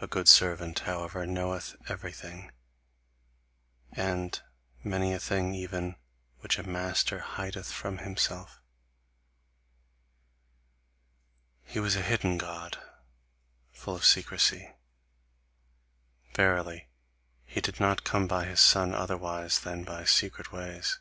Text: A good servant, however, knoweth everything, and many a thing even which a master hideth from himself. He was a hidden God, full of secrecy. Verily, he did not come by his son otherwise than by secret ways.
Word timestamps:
A 0.00 0.06
good 0.06 0.28
servant, 0.28 0.78
however, 0.78 1.26
knoweth 1.26 1.76
everything, 1.86 2.52
and 3.92 4.40
many 4.82 5.12
a 5.12 5.18
thing 5.20 5.52
even 5.54 5.96
which 6.38 6.58
a 6.58 6.62
master 6.62 7.18
hideth 7.20 7.70
from 7.70 7.98
himself. 7.98 8.62
He 11.64 11.78
was 11.78 11.96
a 11.96 12.00
hidden 12.00 12.38
God, 12.38 12.78
full 13.72 13.94
of 13.94 14.06
secrecy. 14.06 14.72
Verily, 16.34 16.88
he 17.44 17.60
did 17.60 17.78
not 17.78 18.04
come 18.04 18.26
by 18.26 18.46
his 18.46 18.58
son 18.62 18.94
otherwise 18.94 19.60
than 19.60 19.84
by 19.84 20.04
secret 20.06 20.50
ways. 20.50 20.98